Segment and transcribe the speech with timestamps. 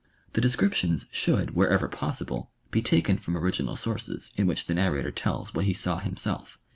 [0.33, 5.03] The descriptions should wher ever possible be taken from original sources, in which the narra
[5.03, 6.57] tor tells what he saw himself.